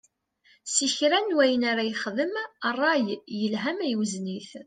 [0.73, 2.33] Si kra n wayen ara yexdem,
[2.73, 3.01] ṛṛay,
[3.39, 4.49] yelha ma iwzen-it.